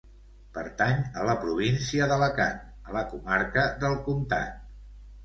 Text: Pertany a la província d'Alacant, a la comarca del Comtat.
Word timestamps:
Pertany 0.53 1.01
a 1.19 1.25
la 1.27 1.35
província 1.43 2.07
d'Alacant, 2.11 2.63
a 2.89 2.97
la 2.97 3.05
comarca 3.13 3.67
del 3.85 3.99
Comtat. 4.09 4.57